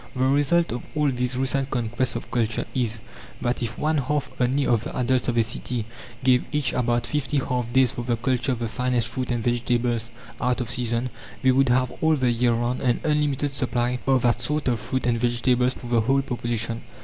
[0.15, 3.01] The result of all these recent conquests of culture is,
[3.39, 5.85] that if one half only of the adults of a city
[6.23, 10.09] gave each about fifty half days for the culture of the finest fruit and vegetables
[10.41, 11.11] out of season,
[11.43, 15.05] they would have all the year round an unlimited supply of that sort of fruit
[15.05, 16.81] and vegetables for the whole population.